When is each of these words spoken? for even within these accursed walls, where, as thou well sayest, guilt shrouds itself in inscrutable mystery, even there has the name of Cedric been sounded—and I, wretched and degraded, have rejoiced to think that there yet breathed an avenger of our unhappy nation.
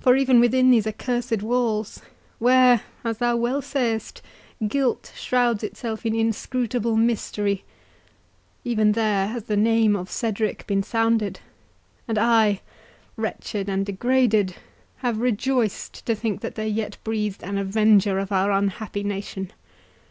for 0.00 0.16
even 0.16 0.40
within 0.40 0.70
these 0.70 0.86
accursed 0.86 1.42
walls, 1.42 2.00
where, 2.38 2.80
as 3.04 3.18
thou 3.18 3.36
well 3.36 3.60
sayest, 3.60 4.22
guilt 4.66 5.12
shrouds 5.14 5.62
itself 5.62 6.06
in 6.06 6.14
inscrutable 6.14 6.96
mystery, 6.96 7.64
even 8.64 8.92
there 8.92 9.26
has 9.26 9.42
the 9.42 9.58
name 9.58 9.94
of 9.94 10.10
Cedric 10.10 10.66
been 10.66 10.82
sounded—and 10.82 12.16
I, 12.16 12.62
wretched 13.14 13.68
and 13.68 13.84
degraded, 13.84 14.54
have 15.04 15.18
rejoiced 15.20 16.06
to 16.06 16.14
think 16.14 16.40
that 16.40 16.54
there 16.54 16.66
yet 16.66 16.96
breathed 17.04 17.42
an 17.44 17.58
avenger 17.58 18.18
of 18.18 18.32
our 18.32 18.50
unhappy 18.50 19.02
nation. 19.04 19.52